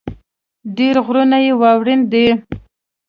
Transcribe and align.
ډېر 0.77 0.95
غرونه 1.05 1.37
يې 1.45 1.53
واؤرين 1.61 2.01
دي 2.11 2.25
ـ 2.35 2.37